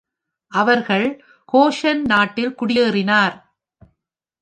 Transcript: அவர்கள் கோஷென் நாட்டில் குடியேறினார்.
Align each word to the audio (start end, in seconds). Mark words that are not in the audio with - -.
அவர்கள் 0.51 1.05
கோஷென் 1.53 2.03
நாட்டில் 2.05 2.55
குடியேறினார். 2.59 3.35